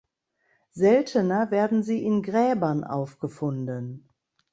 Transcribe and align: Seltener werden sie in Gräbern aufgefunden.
Seltener 0.71 1.51
werden 1.51 1.83
sie 1.83 2.03
in 2.03 2.23
Gräbern 2.23 2.83
aufgefunden. 2.83 4.09